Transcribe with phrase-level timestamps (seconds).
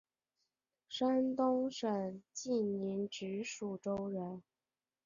[0.89, 4.41] 山东省济宁直隶州人。